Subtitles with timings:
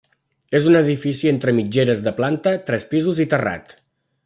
[0.59, 3.79] És un edifici entre mitgeres de planta, tres pisos i terrat.